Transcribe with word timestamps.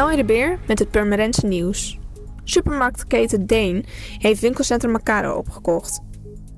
Elje 0.00 0.16
de 0.16 0.24
Beer 0.24 0.58
met 0.66 0.78
het 0.78 0.90
Purmerendse 0.90 1.46
nieuws. 1.46 1.98
Supermarktketen 2.44 3.46
Deen 3.46 3.84
heeft 4.18 4.40
winkelcentrum 4.40 4.92
Macado 4.92 5.34
opgekocht. 5.34 6.00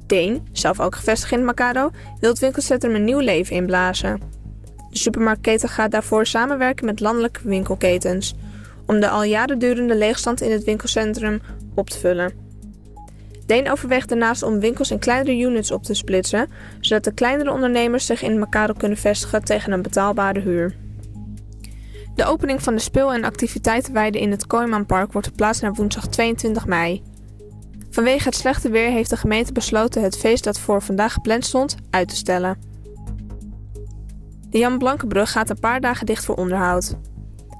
Deen, 0.06 0.48
zelf 0.52 0.80
ook 0.80 0.94
gevestigd 0.94 1.32
in 1.32 1.44
Macado, 1.44 1.90
wil 2.20 2.30
het 2.30 2.38
winkelcentrum 2.38 2.94
een 2.94 3.04
nieuw 3.04 3.18
leven 3.18 3.56
inblazen. 3.56 4.20
De 4.90 4.98
supermarktketen 4.98 5.68
gaat 5.68 5.90
daarvoor 5.90 6.26
samenwerken 6.26 6.84
met 6.84 7.00
landelijke 7.00 7.40
winkelketens 7.44 8.34
om 8.86 9.00
de 9.00 9.08
al 9.08 9.22
jaren 9.22 9.58
durende 9.58 9.96
leegstand 9.96 10.40
in 10.40 10.50
het 10.50 10.64
winkelcentrum 10.64 11.40
op 11.74 11.90
te 11.90 11.98
vullen. 11.98 12.32
Deen 13.46 13.70
overweegt 13.70 14.08
daarnaast 14.08 14.42
om 14.42 14.60
winkels 14.60 14.90
in 14.90 14.98
kleinere 14.98 15.38
units 15.38 15.70
op 15.70 15.82
te 15.82 15.94
splitsen, 15.94 16.48
zodat 16.80 17.04
de 17.04 17.14
kleinere 17.14 17.52
ondernemers 17.52 18.06
zich 18.06 18.22
in 18.22 18.38
Macado 18.38 18.72
kunnen 18.72 18.98
vestigen 18.98 19.44
tegen 19.44 19.72
een 19.72 19.82
betaalbare 19.82 20.40
huur. 20.40 20.81
De 22.14 22.24
opening 22.24 22.62
van 22.62 22.74
de 22.74 22.80
speel- 22.80 23.12
en 23.12 23.24
activiteitenweide 23.24 24.20
in 24.20 24.30
het 24.30 24.46
Kooimanpark 24.46 25.12
wordt 25.12 25.26
verplaatst 25.26 25.62
naar 25.62 25.74
woensdag 25.74 26.06
22 26.06 26.66
mei. 26.66 27.02
Vanwege 27.90 28.24
het 28.24 28.34
slechte 28.34 28.70
weer 28.70 28.90
heeft 28.90 29.10
de 29.10 29.16
gemeente 29.16 29.52
besloten 29.52 30.02
het 30.02 30.18
feest 30.18 30.44
dat 30.44 30.58
voor 30.58 30.82
vandaag 30.82 31.12
gepland 31.12 31.44
stond 31.44 31.76
uit 31.90 32.08
te 32.08 32.16
stellen. 32.16 32.58
De 34.50 34.58
Jan 34.58 34.78
Blankenbrug 34.78 35.32
gaat 35.32 35.50
een 35.50 35.60
paar 35.60 35.80
dagen 35.80 36.06
dicht 36.06 36.24
voor 36.24 36.34
onderhoud. 36.34 36.96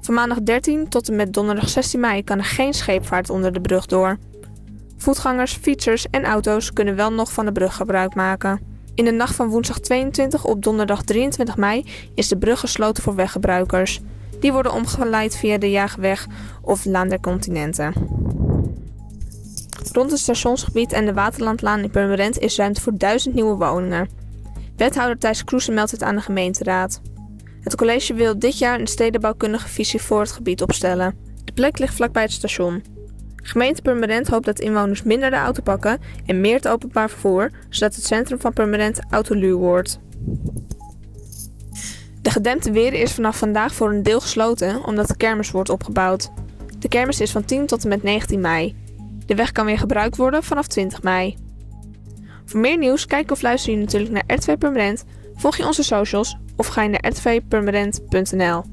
Van 0.01 0.15
maandag 0.15 0.43
13 0.43 0.88
tot 0.88 1.09
en 1.09 1.16
met 1.16 1.32
donderdag 1.32 1.69
16 1.69 2.01
mei 2.01 2.24
kan 2.24 2.38
er 2.38 2.45
geen 2.45 2.74
scheepvaart 2.74 3.30
onder 3.30 3.52
de 3.52 3.60
brug 3.60 3.87
door. 3.87 4.19
Voetgangers, 4.96 5.52
fietsers 5.52 6.07
en 6.10 6.24
auto's 6.24 6.73
kunnen 6.73 6.96
wel 6.96 7.12
nog 7.12 7.32
van 7.32 7.45
de 7.45 7.52
brug 7.52 7.77
gebruik 7.77 8.15
maken. 8.15 8.60
In 8.95 9.05
de 9.05 9.10
nacht 9.10 9.34
van 9.34 9.48
woensdag 9.48 9.79
22 9.79 10.45
op 10.45 10.62
donderdag 10.62 11.02
23 11.02 11.57
mei 11.57 11.87
is 12.15 12.29
de 12.29 12.38
brug 12.38 12.60
gesloten 12.60 13.02
voor 13.02 13.15
weggebruikers. 13.15 14.01
Die 14.42 14.52
worden 14.52 14.73
omgeleid 14.73 15.37
via 15.37 15.59
de 15.59 15.70
Jaagweg 15.70 16.27
of 16.62 16.84
Laan 16.84 17.09
der 17.09 17.20
Continenten. 17.20 17.93
Rond 19.93 20.10
het 20.10 20.21
stationsgebied 20.21 20.93
en 20.93 21.04
de 21.04 21.12
Waterlandlaan 21.12 21.80
in 21.80 21.90
Purmerend 21.90 22.38
is 22.38 22.57
ruimte 22.57 22.80
voor 22.80 22.96
duizend 22.96 23.34
nieuwe 23.34 23.57
woningen. 23.57 24.09
Wethouder 24.76 25.18
Thijs 25.18 25.45
Kroesen 25.45 25.74
meldt 25.74 25.90
het 25.90 26.02
aan 26.02 26.15
de 26.15 26.21
gemeenteraad. 26.21 27.01
Het 27.60 27.76
college 27.76 28.15
wil 28.15 28.38
dit 28.38 28.59
jaar 28.59 28.80
een 28.80 28.87
stedenbouwkundige 28.87 29.68
visie 29.68 30.01
voor 30.01 30.21
het 30.21 30.32
gebied 30.32 30.62
opstellen. 30.62 31.15
De 31.45 31.52
plek 31.52 31.79
ligt 31.79 31.95
vlakbij 31.95 32.23
het 32.23 32.32
station. 32.32 32.84
Gemeente 33.37 33.82
Purmerend 33.82 34.29
hoopt 34.29 34.46
dat 34.46 34.60
inwoners 34.60 35.02
minder 35.02 35.30
de 35.30 35.37
auto 35.37 35.62
pakken 35.62 36.01
en 36.27 36.40
meer 36.40 36.54
het 36.54 36.68
openbaar 36.68 37.10
vervoer, 37.10 37.51
zodat 37.68 37.95
het 37.95 38.04
centrum 38.04 38.40
van 38.40 38.52
Purmerend 38.52 39.01
autoluw 39.10 39.59
wordt. 39.59 40.01
De 42.33 42.38
gedempte 42.38 42.71
weer 42.71 42.93
is 42.93 43.13
vanaf 43.13 43.38
vandaag 43.38 43.75
voor 43.75 43.91
een 43.91 44.02
deel 44.02 44.21
gesloten 44.21 44.85
omdat 44.85 45.09
de 45.09 45.16
kermis 45.16 45.51
wordt 45.51 45.69
opgebouwd. 45.69 46.30
De 46.79 46.89
kermis 46.89 47.21
is 47.21 47.30
van 47.30 47.45
10 47.45 47.66
tot 47.66 47.83
en 47.83 47.89
met 47.89 48.02
19 48.02 48.41
mei. 48.41 48.77
De 49.27 49.35
weg 49.35 49.52
kan 49.52 49.66
weer 49.66 49.79
gebruikt 49.79 50.16
worden 50.16 50.43
vanaf 50.43 50.66
20 50.66 51.02
mei. 51.02 51.37
Voor 52.45 52.61
meer 52.61 52.79
nieuws 52.79 53.07
kijk 53.07 53.30
of 53.30 53.43
luister 53.43 53.73
je 53.73 53.79
natuurlijk 53.79 54.13
naar 54.13 54.37
RTV 54.37 54.59
Permanent, 54.59 55.05
volg 55.35 55.57
je 55.57 55.66
onze 55.66 55.83
socials 55.83 56.37
of 56.57 56.66
ga 56.66 56.83
je 56.83 56.89
naar 56.89 57.09
rtvpermanent.nl. 57.09 58.65